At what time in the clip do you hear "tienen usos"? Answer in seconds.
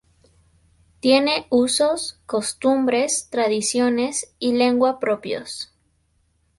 0.99-2.19